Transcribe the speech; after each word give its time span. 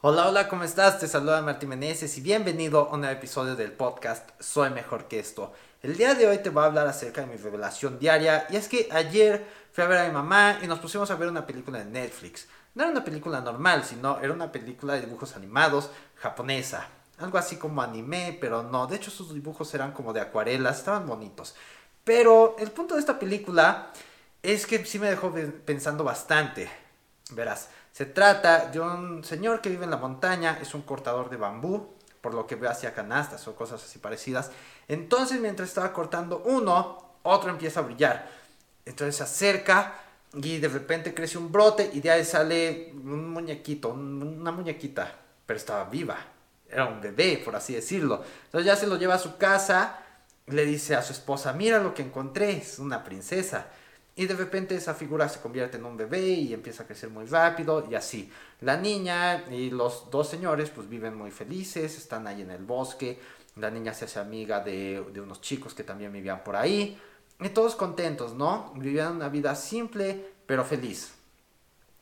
Hola, 0.00 0.28
hola, 0.28 0.46
¿cómo 0.46 0.62
estás? 0.62 1.00
Te 1.00 1.08
saluda 1.08 1.42
Martín 1.42 1.70
Meneses 1.70 2.16
y 2.16 2.20
bienvenido 2.20 2.88
a 2.88 2.94
un 2.94 3.00
nuevo 3.00 3.16
episodio 3.16 3.56
del 3.56 3.72
podcast 3.72 4.30
Soy 4.40 4.70
Mejor 4.70 5.08
que 5.08 5.18
esto. 5.18 5.52
El 5.82 5.96
día 5.96 6.14
de 6.14 6.28
hoy 6.28 6.38
te 6.38 6.50
voy 6.50 6.62
a 6.62 6.66
hablar 6.66 6.86
acerca 6.86 7.22
de 7.22 7.26
mi 7.26 7.36
revelación 7.36 7.98
diaria 7.98 8.46
y 8.48 8.54
es 8.54 8.68
que 8.68 8.88
ayer 8.92 9.44
fui 9.72 9.82
a 9.82 9.88
ver 9.88 9.98
a 9.98 10.06
mi 10.06 10.12
mamá 10.12 10.60
y 10.62 10.68
nos 10.68 10.78
pusimos 10.78 11.10
a 11.10 11.16
ver 11.16 11.28
una 11.28 11.44
película 11.44 11.80
de 11.80 11.86
Netflix. 11.86 12.46
No 12.76 12.84
era 12.84 12.92
una 12.92 13.02
película 13.02 13.40
normal, 13.40 13.82
sino 13.84 14.20
era 14.20 14.32
una 14.32 14.52
película 14.52 14.94
de 14.94 15.00
dibujos 15.00 15.34
animados 15.34 15.90
japonesa. 16.14 16.86
Algo 17.18 17.36
así 17.36 17.56
como 17.56 17.82
anime, 17.82 18.38
pero 18.40 18.62
no. 18.62 18.86
De 18.86 18.94
hecho, 18.94 19.10
sus 19.10 19.34
dibujos 19.34 19.74
eran 19.74 19.90
como 19.90 20.12
de 20.12 20.20
acuarelas, 20.20 20.78
estaban 20.78 21.08
bonitos. 21.08 21.56
Pero 22.04 22.54
el 22.60 22.70
punto 22.70 22.94
de 22.94 23.00
esta 23.00 23.18
película 23.18 23.90
es 24.44 24.64
que 24.64 24.84
sí 24.84 25.00
me 25.00 25.10
dejó 25.10 25.34
pensando 25.64 26.04
bastante. 26.04 26.70
Verás, 27.32 27.68
se 27.98 28.06
trata 28.06 28.66
de 28.66 28.78
un 28.78 29.24
señor 29.24 29.60
que 29.60 29.70
vive 29.70 29.82
en 29.82 29.90
la 29.90 29.96
montaña, 29.96 30.60
es 30.62 30.72
un 30.72 30.82
cortador 30.82 31.30
de 31.30 31.36
bambú, 31.36 31.96
por 32.20 32.32
lo 32.32 32.46
que 32.46 32.54
ve 32.54 32.68
hacia 32.68 32.94
canastas 32.94 33.48
o 33.48 33.56
cosas 33.56 33.82
así 33.82 33.98
parecidas. 33.98 34.52
Entonces, 34.86 35.40
mientras 35.40 35.70
estaba 35.70 35.92
cortando 35.92 36.44
uno, 36.44 37.16
otro 37.24 37.50
empieza 37.50 37.80
a 37.80 37.82
brillar. 37.82 38.30
Entonces 38.84 39.16
se 39.16 39.24
acerca 39.24 39.94
y 40.32 40.58
de 40.58 40.68
repente 40.68 41.12
crece 41.12 41.38
un 41.38 41.50
brote 41.50 41.90
y 41.92 41.98
de 41.98 42.12
ahí 42.12 42.24
sale 42.24 42.92
un 42.92 43.30
muñequito, 43.30 43.88
una 43.88 44.52
muñequita, 44.52 45.16
pero 45.44 45.56
estaba 45.56 45.82
viva. 45.82 46.18
Era 46.70 46.84
un 46.84 47.00
bebé, 47.00 47.42
por 47.44 47.56
así 47.56 47.74
decirlo. 47.74 48.22
Entonces 48.44 48.64
ya 48.64 48.76
se 48.76 48.86
lo 48.86 48.94
lleva 48.94 49.16
a 49.16 49.18
su 49.18 49.38
casa, 49.38 49.98
le 50.46 50.64
dice 50.64 50.94
a 50.94 51.02
su 51.02 51.12
esposa, 51.12 51.52
mira 51.52 51.80
lo 51.80 51.94
que 51.94 52.02
encontré, 52.02 52.58
es 52.58 52.78
una 52.78 53.02
princesa. 53.02 53.66
Y 54.18 54.26
de 54.26 54.34
repente 54.34 54.74
esa 54.74 54.94
figura 54.94 55.28
se 55.28 55.38
convierte 55.38 55.76
en 55.76 55.84
un 55.84 55.96
bebé 55.96 56.26
y 56.26 56.52
empieza 56.52 56.82
a 56.82 56.86
crecer 56.86 57.08
muy 57.08 57.26
rápido 57.26 57.86
y 57.88 57.94
así. 57.94 58.28
La 58.62 58.76
niña 58.76 59.44
y 59.48 59.70
los 59.70 60.10
dos 60.10 60.28
señores 60.28 60.70
pues 60.70 60.88
viven 60.88 61.16
muy 61.16 61.30
felices, 61.30 61.96
están 61.96 62.26
ahí 62.26 62.42
en 62.42 62.50
el 62.50 62.64
bosque. 62.64 63.20
La 63.54 63.70
niña 63.70 63.94
se 63.94 64.06
hace 64.06 64.18
amiga 64.18 64.58
de, 64.58 65.06
de 65.12 65.20
unos 65.20 65.40
chicos 65.40 65.72
que 65.72 65.84
también 65.84 66.12
vivían 66.12 66.42
por 66.42 66.56
ahí. 66.56 67.00
Y 67.38 67.50
todos 67.50 67.76
contentos, 67.76 68.34
¿no? 68.34 68.72
Vivían 68.74 69.14
una 69.14 69.28
vida 69.28 69.54
simple 69.54 70.32
pero 70.46 70.64
feliz. 70.64 71.14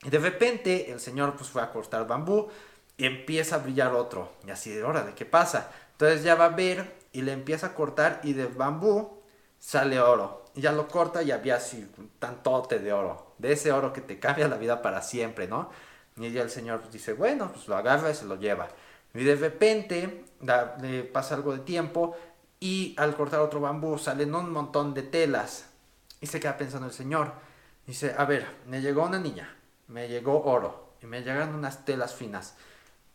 Y 0.03 0.09
de 0.09 0.19
repente 0.19 0.91
el 0.91 1.01
señor 1.01 1.37
pues 1.37 1.51
fue 1.51 1.61
a 1.61 1.71
cortar 1.71 2.07
bambú 2.07 2.49
y 2.97 3.05
empieza 3.05 3.57
a 3.57 3.59
brillar 3.59 3.93
otro. 3.93 4.33
Y 4.47 4.51
así 4.51 4.71
de, 4.71 4.81
de 4.81 5.13
¿qué 5.15 5.27
pasa? 5.27 5.71
Entonces 5.93 6.23
ya 6.23 6.35
va 6.35 6.47
a 6.47 6.57
ver 6.57 6.97
y 7.13 7.21
le 7.21 7.33
empieza 7.33 7.67
a 7.67 7.75
cortar 7.75 8.23
y 8.25 8.33
de 8.33 8.47
bambú 8.47 9.21
sale 9.59 10.01
oro 10.01 10.46
y 10.57 10.63
ya 10.63 10.73
lo 10.73 10.89
corta 10.89 11.23
y 11.23 11.31
había 11.31 11.57
así 11.57 11.87
un 11.99 12.11
tantote 12.19 12.79
de 12.79 12.93
oro, 12.93 13.35
de 13.39 13.53
ese 13.53 13.71
oro 13.73 13.93
que 13.93 14.01
te 14.01 14.19
cambia 14.19 14.49
la 14.49 14.57
vida 14.57 14.81
para 14.81 15.03
siempre, 15.03 15.47
¿no? 15.47 15.71
Y 16.17 16.31
ya 16.33 16.43
el 16.43 16.51
señor 16.51 16.91
dice, 16.91 17.13
bueno, 17.13 17.53
pues 17.53 17.69
lo 17.69 17.77
agarra 17.77 18.11
y 18.11 18.15
se 18.15 18.25
lo 18.25 18.37
lleva. 18.37 18.69
Y 19.13 19.23
de 19.23 19.37
repente 19.37 20.25
le 20.81 21.05
pasa 21.05 21.35
algo 21.35 21.53
de 21.53 21.59
tiempo 21.59 22.17
y 22.59 22.95
al 22.99 23.15
cortar 23.15 23.41
otro 23.41 23.61
bambú 23.61 23.99
salen 23.99 24.35
un 24.35 24.51
montón 24.51 24.95
de 24.95 25.03
telas. 25.03 25.67
Y 26.23 26.27
se 26.27 26.41
queda 26.41 26.57
pensando 26.57 26.87
el 26.87 26.95
señor. 26.95 27.33
Dice, 27.87 28.15
a 28.17 28.25
ver, 28.25 28.47
me 28.67 28.81
llegó 28.81 29.05
una 29.05 29.19
niña, 29.19 29.55
me 29.89 30.09
llegó 30.09 30.43
oro 30.43 30.95
y 31.03 31.07
me 31.07 31.21
llegan 31.21 31.55
unas 31.55 31.85
telas 31.85 32.15
finas. 32.15 32.55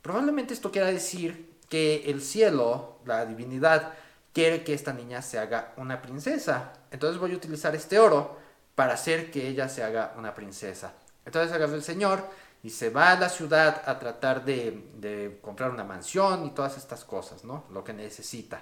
Probablemente 0.04 0.54
esto 0.54 0.72
quiera 0.72 0.88
decir 0.88 1.58
que 1.70 2.04
el 2.06 2.22
cielo, 2.22 3.00
la 3.06 3.26
divinidad, 3.26 3.94
quiere 4.34 4.64
que 4.64 4.74
esta 4.74 4.94
niña 4.94 5.22
se 5.22 5.40
haga 5.40 5.74
una 5.78 6.02
princesa. 6.02 6.74
Entonces 6.92 7.20
voy 7.20 7.34
a 7.34 7.36
utilizar 7.36 7.76
este 7.76 8.00
oro 8.00 8.38
para 8.76 8.94
hacer 8.94 9.32
que 9.32 9.48
ella 9.48 9.70
se 9.70 9.84
haga 9.84 10.14
una 10.18 10.34
princesa. 10.34 10.94
Entonces 11.26 11.54
agarra 11.54 11.76
el 11.76 11.84
señor 11.84 12.28
y 12.64 12.70
se 12.70 12.90
va 12.90 13.12
a 13.12 13.20
la 13.20 13.30
ciudad 13.30 13.82
a 13.86 14.00
tratar 14.00 14.46
de, 14.46 15.40
comprar 15.42 15.72
una 15.72 15.84
mansión 15.84 16.46
y 16.46 16.52
todas 16.52 16.78
estas 16.78 17.04
cosas, 17.04 17.44
¿no? 17.44 17.66
Lo 17.72 17.84
que 17.84 17.94
necesita. 17.94 18.62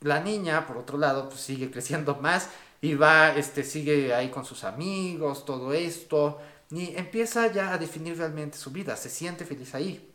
La 0.00 0.20
niña, 0.20 0.66
por 0.66 0.78
otro 0.78 0.96
lado, 0.96 1.28
pues 1.28 1.40
sigue 1.40 1.70
creciendo 1.72 2.16
más 2.16 2.48
y 2.80 2.94
va, 2.94 3.34
este, 3.34 3.64
sigue 3.64 4.14
ahí 4.14 4.30
con 4.30 4.44
sus 4.44 4.62
amigos, 4.64 5.44
todo 5.44 5.72
esto, 5.72 6.38
y 6.70 6.94
empieza 6.96 7.48
ya 7.48 7.72
a 7.72 7.78
definir 7.78 8.16
realmente 8.16 8.56
su 8.56 8.70
vida, 8.70 8.96
se 8.96 9.08
siente 9.10 9.44
feliz 9.44 9.74
ahí. 9.74 10.12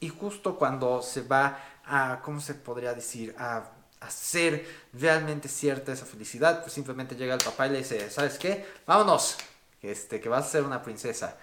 Y 0.00 0.08
justo 0.08 0.58
cuando 0.58 1.00
se 1.02 1.22
va 1.22 1.58
a, 1.86 2.20
¿cómo 2.22 2.40
se 2.40 2.54
podría 2.54 2.94
decir? 2.94 3.34
A 3.38 3.70
hacer 4.00 4.66
realmente 4.92 5.48
cierta 5.48 5.92
esa 5.92 6.04
felicidad, 6.04 6.60
pues 6.60 6.72
simplemente 6.72 7.16
llega 7.16 7.34
el 7.34 7.42
papá 7.42 7.66
y 7.66 7.70
le 7.70 7.78
dice, 7.78 8.10
¿sabes 8.10 8.38
qué? 8.38 8.66
Vámonos, 8.86 9.36
este, 9.82 10.20
que 10.20 10.28
vas 10.28 10.46
a 10.46 10.50
ser 10.50 10.62
una 10.62 10.82
princesa. 10.82 11.36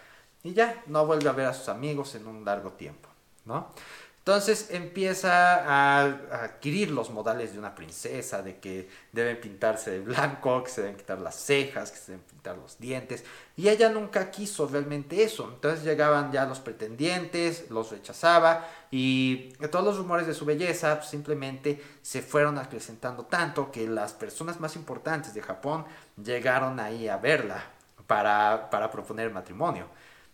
Y 0.43 0.53
ya, 0.53 0.83
no 0.87 1.05
vuelve 1.05 1.29
a 1.29 1.33
ver 1.33 1.47
a 1.47 1.53
sus 1.53 1.69
amigos 1.69 2.15
en 2.15 2.27
un 2.27 2.45
largo 2.45 2.71
tiempo, 2.73 3.09
¿no? 3.45 3.73
Entonces 4.21 4.67
empieza 4.69 5.55
a, 5.65 6.03
adquirir 6.43 6.91
los 6.91 7.09
modales 7.09 7.53
de 7.53 7.59
una 7.59 7.73
princesa, 7.73 8.43
de 8.43 8.59
que 8.59 8.87
deben 9.11 9.41
pintarse 9.41 9.89
de 9.89 9.99
blanco, 9.99 10.63
que 10.63 10.69
se 10.69 10.81
deben 10.81 10.95
quitar 10.95 11.19
las 11.19 11.35
cejas, 11.35 11.89
que 11.89 11.97
se 11.97 12.11
deben 12.11 12.27
pintar 12.27 12.55
los 12.55 12.77
dientes. 12.77 13.23
Y 13.57 13.67
ella 13.67 13.89
nunca 13.89 14.29
quiso 14.29 14.67
realmente 14.67 15.23
eso. 15.23 15.49
Entonces 15.51 15.83
llegaban 15.83 16.31
ya 16.31 16.45
los 16.45 16.59
pretendientes, 16.59 17.71
los 17.71 17.89
rechazaba 17.89 18.67
y 18.91 19.53
todos 19.71 19.83
los 19.83 19.97
rumores 19.97 20.27
de 20.27 20.35
su 20.35 20.45
belleza 20.45 20.97
pues, 20.99 21.09
simplemente 21.09 21.83
se 22.03 22.21
fueron 22.21 22.59
acrecentando 22.59 23.25
tanto 23.25 23.71
que 23.71 23.87
las 23.87 24.13
personas 24.13 24.59
más 24.59 24.75
importantes 24.75 25.33
de 25.33 25.41
Japón 25.41 25.83
llegaron 26.23 26.79
ahí 26.79 27.07
a 27.07 27.17
verla 27.17 27.63
para, 28.05 28.69
para 28.69 28.91
proponer 28.91 29.31
matrimonio. 29.31 29.87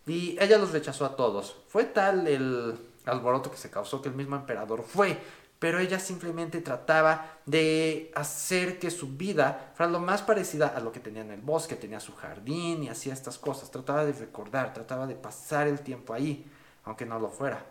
Y 0.05 0.37
ella 0.41 0.57
los 0.57 0.73
rechazó 0.73 1.05
a 1.05 1.15
todos. 1.15 1.55
Fue 1.69 1.85
tal 1.85 2.27
el 2.27 2.77
alboroto 3.07 3.51
que 3.51 3.57
se 3.57 3.69
causó 3.69 4.01
que 4.01 4.09
el 4.09 4.15
mismo 4.15 4.35
emperador 4.35 4.83
fue, 4.83 5.19
pero 5.59 5.79
ella 5.79 5.99
simplemente 5.99 6.61
trataba 6.61 7.37
de 7.45 8.11
hacer 8.15 8.77
que 8.79 8.91
su 8.91 9.17
vida 9.17 9.71
fuera 9.75 9.91
lo 9.91 9.99
más 9.99 10.21
parecida 10.21 10.67
a 10.67 10.79
lo 10.79 10.91
que 10.91 10.99
tenía 10.99 11.21
en 11.21 11.31
el 11.31 11.41
bosque, 11.41 11.75
tenía 11.75 11.99
su 11.99 12.15
jardín 12.15 12.83
y 12.83 12.89
hacía 12.89 13.13
estas 13.13 13.37
cosas, 13.37 13.71
trataba 13.71 14.05
de 14.05 14.13
recordar, 14.13 14.73
trataba 14.73 15.07
de 15.07 15.15
pasar 15.15 15.67
el 15.67 15.79
tiempo 15.79 16.13
ahí, 16.13 16.45
aunque 16.83 17.05
no 17.05 17.19
lo 17.19 17.29
fuera. 17.29 17.65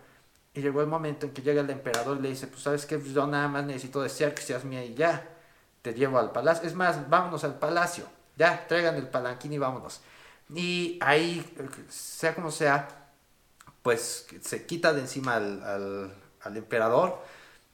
Y 0.53 0.63
llegó 0.63 0.81
el 0.81 0.89
momento 0.89 1.27
en 1.27 1.33
que 1.33 1.43
llega 1.43 1.61
el 1.61 1.71
emperador 1.71 2.17
y 2.19 2.23
le 2.23 2.31
dice, 2.31 2.49
pues 2.49 2.63
sabes 2.63 2.87
que 2.87 3.01
yo 3.01 3.27
nada 3.27 3.47
más 3.47 3.65
necesito 3.65 4.03
desear 4.03 4.35
que 4.35 4.43
seas 4.43 4.65
mía 4.65 4.85
y 4.85 4.95
ya, 4.95 5.29
te 5.83 5.95
llevo 5.95 6.19
al 6.19 6.33
palacio, 6.33 6.67
es 6.67 6.75
más, 6.75 7.09
vámonos 7.09 7.45
al 7.45 7.59
palacio, 7.59 8.05
ya, 8.37 8.67
traigan 8.67 8.97
el 8.97 9.07
palanquín 9.09 9.53
y 9.53 9.59
vámonos. 9.59 10.01
Y 10.53 10.99
ahí, 11.01 11.55
sea 11.89 12.35
como 12.35 12.51
sea, 12.51 13.06
pues 13.87 14.27
se 14.41 14.67
quita 14.67 14.93
de 14.93 15.03
encima 15.03 15.37
al, 15.37 16.57
emperador, 16.57 17.23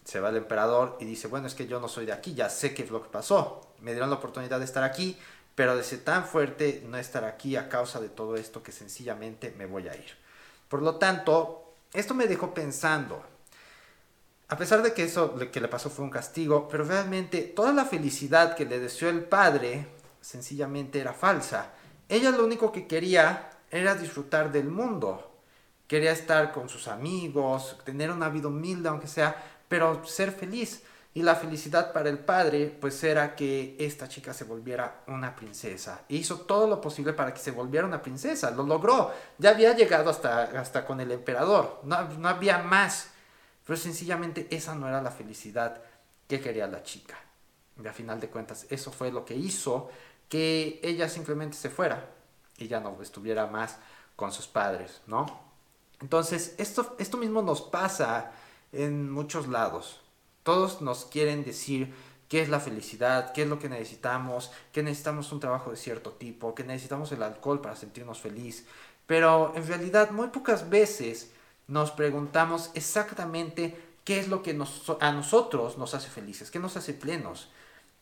se 0.04 0.20
va 0.20 0.28
el 0.28 0.36
emperador 0.36 0.98
y 1.00 1.06
dice, 1.06 1.26
bueno, 1.26 1.46
es 1.46 1.54
que 1.54 1.66
yo 1.66 1.80
no 1.80 1.88
soy 1.88 2.04
de 2.04 2.12
aquí, 2.12 2.34
ya 2.34 2.50
sé 2.50 2.74
qué 2.74 2.82
es 2.82 2.90
lo 2.90 3.02
que 3.02 3.08
pasó, 3.08 3.72
me 3.80 3.92
dieron 3.92 4.10
la 4.10 4.16
oportunidad 4.16 4.58
de 4.58 4.66
estar 4.66 4.84
aquí, 4.84 5.16
pero 5.54 5.74
de 5.74 5.82
ser 5.82 6.00
tan 6.00 6.26
fuerte 6.26 6.84
no 6.86 6.98
estar 6.98 7.24
aquí 7.24 7.56
a 7.56 7.70
causa 7.70 7.98
de 7.98 8.10
todo 8.10 8.36
esto 8.36 8.62
que 8.62 8.72
sencillamente 8.72 9.54
me 9.56 9.64
voy 9.64 9.88
a 9.88 9.94
ir. 9.94 10.18
Por 10.68 10.82
lo 10.82 10.96
tanto, 10.96 11.72
esto 11.94 12.12
me 12.12 12.26
dejó 12.26 12.52
pensando, 12.52 13.24
a 14.48 14.58
pesar 14.58 14.82
de 14.82 14.92
que 14.92 15.04
eso 15.04 15.34
que 15.50 15.60
le 15.62 15.68
pasó 15.68 15.88
fue 15.88 16.04
un 16.04 16.10
castigo, 16.10 16.68
pero 16.68 16.84
realmente 16.84 17.40
toda 17.40 17.72
la 17.72 17.86
felicidad 17.86 18.54
que 18.54 18.66
le 18.66 18.80
deseó 18.80 19.08
el 19.08 19.24
padre 19.24 19.86
sencillamente 20.20 21.00
era 21.00 21.14
falsa. 21.14 21.70
Ella 22.06 22.32
lo 22.32 22.44
único 22.44 22.70
que 22.70 22.86
quería 22.86 23.48
era 23.70 23.94
disfrutar 23.94 24.52
del 24.52 24.68
mundo, 24.68 25.31
quería 25.92 26.12
estar 26.12 26.52
con 26.52 26.70
sus 26.70 26.88
amigos, 26.88 27.76
tener 27.84 28.10
una 28.10 28.30
vida 28.30 28.48
humilde 28.48 28.88
aunque 28.88 29.06
sea, 29.06 29.36
pero 29.68 30.02
ser 30.06 30.32
feliz. 30.32 30.84
Y 31.12 31.22
la 31.22 31.34
felicidad 31.34 31.92
para 31.92 32.08
el 32.08 32.18
padre, 32.18 32.74
pues 32.80 33.04
era 33.04 33.36
que 33.36 33.76
esta 33.78 34.08
chica 34.08 34.32
se 34.32 34.44
volviera 34.44 35.02
una 35.06 35.36
princesa. 35.36 36.00
E 36.08 36.14
hizo 36.16 36.40
todo 36.40 36.66
lo 36.66 36.80
posible 36.80 37.12
para 37.12 37.34
que 37.34 37.40
se 37.40 37.50
volviera 37.50 37.86
una 37.86 38.00
princesa. 38.00 38.50
Lo 38.52 38.62
logró. 38.62 39.12
Ya 39.36 39.50
había 39.50 39.76
llegado 39.76 40.08
hasta, 40.08 40.44
hasta 40.58 40.86
con 40.86 40.98
el 41.00 41.12
emperador. 41.12 41.80
No, 41.82 42.08
no 42.08 42.26
había 42.26 42.56
más. 42.56 43.10
Pero 43.66 43.76
sencillamente 43.76 44.48
esa 44.50 44.74
no 44.74 44.88
era 44.88 45.02
la 45.02 45.10
felicidad 45.10 45.82
que 46.26 46.40
quería 46.40 46.68
la 46.68 46.82
chica. 46.82 47.18
Y 47.84 47.86
a 47.86 47.92
final 47.92 48.18
de 48.18 48.30
cuentas, 48.30 48.64
eso 48.70 48.90
fue 48.92 49.12
lo 49.12 49.26
que 49.26 49.34
hizo 49.34 49.90
que 50.30 50.80
ella 50.82 51.10
simplemente 51.10 51.58
se 51.58 51.68
fuera 51.68 52.08
y 52.56 52.66
ya 52.66 52.80
no 52.80 52.96
estuviera 53.02 53.46
más 53.46 53.76
con 54.16 54.32
sus 54.32 54.46
padres, 54.46 55.02
¿no? 55.06 55.51
Entonces, 56.02 56.54
esto, 56.58 56.94
esto 56.98 57.16
mismo 57.16 57.40
nos 57.40 57.62
pasa 57.62 58.32
en 58.72 59.10
muchos 59.10 59.48
lados. 59.48 60.00
Todos 60.42 60.82
nos 60.82 61.04
quieren 61.04 61.44
decir 61.44 61.94
qué 62.28 62.42
es 62.42 62.48
la 62.48 62.60
felicidad, 62.60 63.32
qué 63.32 63.42
es 63.42 63.48
lo 63.48 63.58
que 63.58 63.68
necesitamos, 63.68 64.50
que 64.72 64.82
necesitamos 64.82 65.30
un 65.32 65.40
trabajo 65.40 65.70
de 65.70 65.76
cierto 65.76 66.10
tipo, 66.10 66.54
que 66.54 66.64
necesitamos 66.64 67.12
el 67.12 67.22
alcohol 67.22 67.60
para 67.60 67.76
sentirnos 67.76 68.20
feliz. 68.20 68.66
Pero 69.06 69.52
en 69.54 69.66
realidad 69.66 70.10
muy 70.10 70.28
pocas 70.28 70.68
veces 70.68 71.30
nos 71.68 71.92
preguntamos 71.92 72.70
exactamente 72.74 73.78
qué 74.04 74.18
es 74.18 74.28
lo 74.28 74.42
que 74.42 74.58
a 75.00 75.12
nosotros 75.12 75.78
nos 75.78 75.94
hace 75.94 76.08
felices, 76.08 76.50
qué 76.50 76.58
nos 76.58 76.76
hace 76.76 76.94
plenos. 76.94 77.48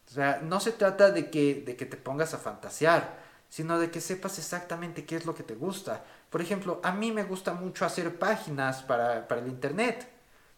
O 0.09 0.13
sea, 0.13 0.41
no 0.43 0.59
se 0.61 0.73
trata 0.73 1.11
de 1.11 1.31
que, 1.31 1.63
de 1.67 1.77
que 1.77 1.87
te 1.87 1.97
pongas 1.97 2.33
a 2.33 2.39
fantasear, 2.39 3.19
sino 3.51 3.79
de 3.79 3.91
que 3.91 4.01
sepas 4.01 4.39
exactamente 4.39 5.05
qué 5.05 5.17
es 5.17 5.27
lo 5.27 5.35
que 5.35 5.43
te 5.43 5.55
gusta. 5.55 6.05
Por 6.31 6.41
ejemplo, 6.41 6.81
a 6.83 6.93
mí 6.93 7.13
me 7.13 7.25
gusta 7.25 7.53
mucho 7.53 7.85
hacer 7.85 8.19
páginas 8.19 8.83
para, 8.83 9.27
para 9.27 9.41
el 9.41 9.49
internet. 9.49 10.09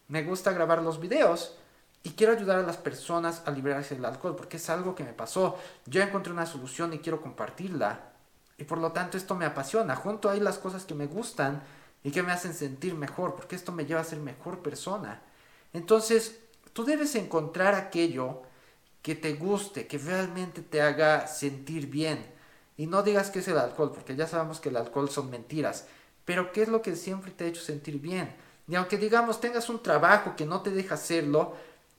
Me 0.09 0.23
gusta 0.23 0.53
grabar 0.53 0.83
los 0.83 1.01
videos 1.01 1.57
y 2.03 2.11
quiero 2.11 2.33
ayudar 2.33 2.59
a 2.59 2.63
las 2.63 2.77
personas 2.77 3.43
a 3.47 3.51
liberarse 3.51 3.95
del 3.95 4.05
alcohol 4.05 4.37
porque 4.37 4.59
es 4.59 4.69
algo 4.69 4.95
que 4.95 5.05
me 5.05 5.13
pasó. 5.13 5.59
Yo 5.87 6.03
encontré 6.03 6.33
una 6.33 6.47
solución 6.47 6.93
y 6.93 6.99
quiero 6.99 7.23
compartirla. 7.23 8.13
Y 8.59 8.65
por 8.65 8.79
lo 8.79 8.93
tanto 8.93 9.17
esto 9.17 9.35
me 9.35 9.47
apasiona. 9.47 9.97
Junto 9.97 10.29
ahí 10.29 10.41
las 10.41 10.59
cosas 10.59 10.85
que 10.85 10.95
me 10.95 11.07
gustan 11.07 11.63
y 12.05 12.11
que 12.11 12.23
me 12.23 12.33
hacen 12.33 12.55
sentir 12.55 12.95
mejor 12.95 13.35
porque 13.35 13.57
esto 13.57 13.73
me 13.73 13.87
lleva 13.87 14.01
a 14.01 14.05
ser 14.05 14.19
mejor 14.19 14.63
persona. 14.63 15.23
Entonces, 15.73 16.41
tú 16.73 16.85
debes 16.85 17.15
encontrar 17.15 17.75
aquello 17.75 18.43
que 19.01 19.15
te 19.15 19.35
guste, 19.35 19.87
que 19.87 19.99
realmente 19.99 20.63
te 20.63 20.83
haga 20.83 21.27
sentir 21.27 21.87
bien. 21.89 22.25
Y 22.77 22.87
no 22.87 23.03
digas 23.03 23.31
que 23.31 23.41
es 23.41 23.49
el 23.49 23.59
alcohol, 23.59 23.93
porque 23.93 24.17
ya 24.17 24.27
sabemos 24.27 24.61
que 24.61 24.71
el 24.71 24.77
alcohol 24.77 25.11
son 25.11 25.31
mentiras. 25.31 25.87
Pero 26.25 26.53
¿qué 26.53 26.63
es 26.63 26.69
lo 26.69 26.83
que 26.83 26.97
siempre 26.97 27.31
te 27.31 27.45
ha 27.45 27.49
hecho 27.49 27.63
sentir 27.63 27.99
bien? 27.99 28.35
Y 28.69 28.75
aunque 28.75 28.97
digamos 28.97 29.41
tengas 29.41 29.69
un 29.69 29.83
trabajo 29.83 30.35
que 30.37 30.47
no 30.47 30.63
te 30.63 30.71
deja 30.71 30.95
hacerlo, 30.95 31.55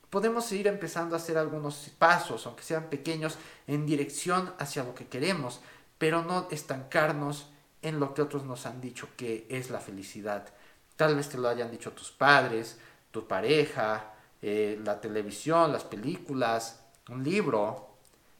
podemos 0.09 0.51
ir 0.51 0.67
empezando 0.67 1.15
a 1.15 1.17
hacer 1.17 1.37
algunos 1.37 1.91
pasos, 1.97 2.45
aunque 2.45 2.63
sean 2.63 2.89
pequeños, 2.89 3.37
en 3.67 3.85
dirección 3.85 4.53
hacia 4.59 4.83
lo 4.83 4.95
que 4.95 5.07
queremos, 5.07 5.59
pero 5.97 6.23
no 6.23 6.47
estancarnos 6.51 7.47
en 7.81 7.99
lo 7.99 8.13
que 8.13 8.21
otros 8.21 8.43
nos 8.43 8.65
han 8.65 8.79
dicho 8.79 9.09
que 9.17 9.45
es 9.49 9.69
la 9.69 9.79
felicidad. 9.79 10.47
Tal 10.95 11.15
vez 11.15 11.29
te 11.29 11.37
lo 11.37 11.49
hayan 11.49 11.71
dicho 11.71 11.91
tus 11.91 12.11
padres, 12.11 12.77
tu 13.11 13.27
pareja, 13.27 14.13
eh, 14.41 14.79
la 14.83 15.01
televisión, 15.01 15.71
las 15.71 15.83
películas, 15.83 16.81
un 17.09 17.23
libro, 17.23 17.95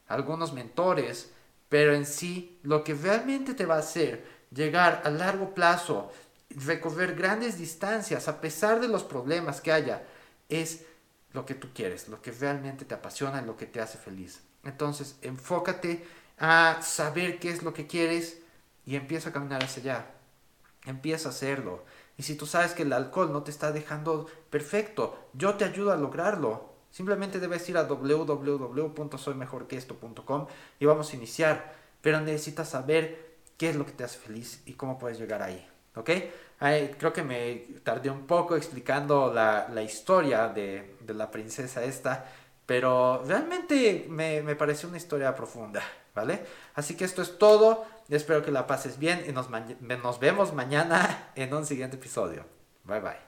algunos 0.08 0.52
mentores, 0.52 1.32
pero 1.74 1.92
en 1.92 2.06
sí 2.06 2.60
lo 2.62 2.84
que 2.84 2.94
realmente 2.94 3.52
te 3.52 3.66
va 3.66 3.74
a 3.74 3.80
hacer 3.80 4.24
llegar 4.52 5.02
a 5.04 5.10
largo 5.10 5.54
plazo, 5.54 6.12
recorrer 6.50 7.16
grandes 7.16 7.58
distancias 7.58 8.28
a 8.28 8.40
pesar 8.40 8.78
de 8.78 8.86
los 8.86 9.02
problemas 9.02 9.60
que 9.60 9.72
haya, 9.72 10.04
es 10.48 10.84
lo 11.32 11.44
que 11.44 11.56
tú 11.56 11.70
quieres, 11.74 12.06
lo 12.06 12.22
que 12.22 12.30
realmente 12.30 12.84
te 12.84 12.94
apasiona, 12.94 13.42
lo 13.42 13.56
que 13.56 13.66
te 13.66 13.80
hace 13.80 13.98
feliz. 13.98 14.40
Entonces, 14.62 15.16
enfócate 15.20 16.06
a 16.38 16.78
saber 16.80 17.40
qué 17.40 17.50
es 17.50 17.64
lo 17.64 17.74
que 17.74 17.88
quieres 17.88 18.38
y 18.86 18.94
empieza 18.94 19.30
a 19.30 19.32
caminar 19.32 19.64
hacia 19.64 19.82
allá. 19.82 20.06
Empieza 20.84 21.30
a 21.30 21.32
hacerlo. 21.32 21.84
Y 22.16 22.22
si 22.22 22.36
tú 22.36 22.46
sabes 22.46 22.70
que 22.70 22.84
el 22.84 22.92
alcohol 22.92 23.32
no 23.32 23.42
te 23.42 23.50
está 23.50 23.72
dejando 23.72 24.28
perfecto, 24.48 25.28
yo 25.32 25.56
te 25.56 25.64
ayudo 25.64 25.90
a 25.90 25.96
lograrlo. 25.96 26.73
Simplemente 26.94 27.40
debes 27.40 27.68
ir 27.68 27.76
a 27.76 27.82
www.soymejorqueesto.com 27.82 30.46
y 30.78 30.86
vamos 30.86 31.12
a 31.12 31.16
iniciar. 31.16 31.74
Pero 32.00 32.20
necesitas 32.20 32.68
saber 32.68 33.38
qué 33.58 33.70
es 33.70 33.76
lo 33.76 33.84
que 33.84 33.90
te 33.90 34.04
hace 34.04 34.16
feliz 34.16 34.62
y 34.64 34.74
cómo 34.74 34.96
puedes 34.96 35.18
llegar 35.18 35.42
ahí. 35.42 35.68
¿Ok? 35.96 36.10
creo 36.98 37.12
que 37.12 37.24
me 37.24 37.66
tardé 37.82 38.10
un 38.10 38.28
poco 38.28 38.54
explicando 38.54 39.34
la, 39.34 39.66
la 39.72 39.82
historia 39.82 40.46
de, 40.48 40.96
de, 41.00 41.14
la 41.14 41.32
princesa 41.32 41.82
esta, 41.82 42.26
pero 42.64 43.24
realmente 43.26 44.06
me, 44.08 44.40
me, 44.42 44.54
pareció 44.54 44.88
una 44.88 44.96
historia 44.96 45.34
profunda, 45.34 45.82
¿vale? 46.14 46.42
Así 46.74 46.96
que 46.96 47.04
esto 47.04 47.22
es 47.22 47.38
todo, 47.38 47.84
espero 48.08 48.42
que 48.42 48.50
la 48.50 48.66
pases 48.66 48.98
bien 48.98 49.24
y 49.28 49.32
nos, 49.32 49.48
nos 49.50 50.20
vemos 50.20 50.54
mañana 50.54 51.32
en 51.34 51.52
un 51.52 51.66
siguiente 51.66 51.96
episodio. 51.96 52.46
Bye 52.84 53.00
bye. 53.00 53.24